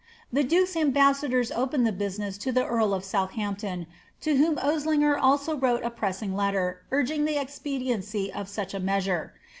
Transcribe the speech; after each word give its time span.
The 0.33 0.43
duke's 0.43 0.73
ainbas.<ar]or 0.73 1.51
opened 1.55 1.85
the 1.85 1.91
business 1.91 2.35
to 2.39 2.51
the 2.51 2.65
earl 2.65 2.91
of 2.95 3.03
Southampton, 3.03 3.85
to 4.21 4.35
whom 4.35 4.55
Osliger 4.55 5.15
also 5.21 5.55
wrote 5.55 5.83
a 5.83 5.91
pressing 5.91 6.35
letter, 6.35 6.81
urging 6.89 7.25
the 7.25 7.37
expediency 7.39 8.33
of 8.33 8.49
such 8.49 8.73
a 8.73 8.79
measure. 8.79 9.33